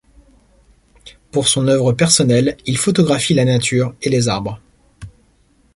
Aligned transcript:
Pour 1.29 1.47
son 1.47 1.67
œuvre 1.67 1.93
personnelle, 1.93 2.57
il 2.65 2.79
photographie 2.79 3.35
la 3.35 3.45
nature 3.45 3.93
et 4.01 4.09
les 4.09 4.29
arbres. 4.29 4.59